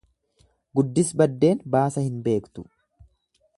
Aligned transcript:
Guddis 0.79 1.11
baddeen 1.21 1.61
baasa 1.77 2.05
hin 2.07 2.19
beektu. 2.29 2.67